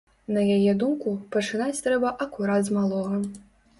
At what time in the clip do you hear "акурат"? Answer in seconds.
2.25-2.63